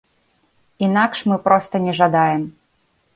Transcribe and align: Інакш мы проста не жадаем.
Інакш 0.87 1.21
мы 1.31 1.37
проста 1.47 1.81
не 1.85 1.93
жадаем. 1.99 2.43